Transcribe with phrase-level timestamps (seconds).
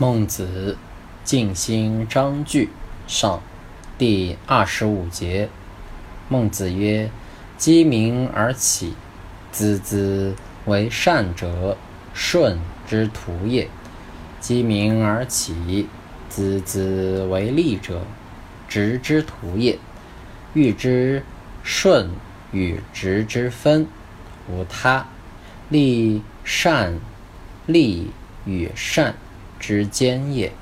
[0.00, 0.76] 孟子
[1.24, 2.70] 尽心章句
[3.08, 3.42] 上
[3.98, 5.48] 第二十五节。
[6.28, 7.10] 孟子曰
[7.58, 8.94] ：“鸡鸣而起，
[9.52, 10.34] 孜孜
[10.66, 11.76] 为善者，
[12.14, 13.66] 顺之徒也；
[14.38, 15.88] 鸡鸣而起，
[16.30, 18.02] 孜孜为利者，
[18.68, 19.76] 直之徒也。
[20.54, 21.24] 欲知
[21.64, 22.08] 顺
[22.52, 23.88] 与直之分，
[24.48, 25.08] 无他，
[25.68, 27.00] 利善
[27.66, 28.12] 利
[28.44, 29.16] 与善。”
[29.58, 30.52] 之间也。